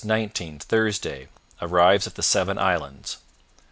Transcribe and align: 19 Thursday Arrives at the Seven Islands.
19 0.03 0.57
Thursday 0.57 1.27
Arrives 1.61 2.07
at 2.07 2.15
the 2.15 2.23
Seven 2.23 2.57
Islands. 2.57 3.17